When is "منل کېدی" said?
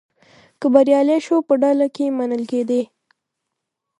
2.17-2.81